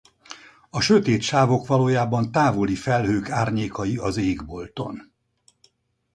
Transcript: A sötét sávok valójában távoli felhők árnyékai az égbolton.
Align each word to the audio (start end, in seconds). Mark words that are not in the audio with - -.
A 0.69 0.79
sötét 0.81 1.21
sávok 1.21 1.67
valójában 1.67 2.31
távoli 2.31 2.75
felhők 2.75 3.29
árnyékai 3.29 3.97
az 3.97 4.17
égbolton. 4.17 5.13